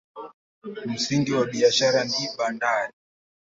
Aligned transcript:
Msingi 0.85 1.33
wa 1.33 1.45
biashara 1.45 2.03
ni 2.03 2.15
bandari. 2.37 2.93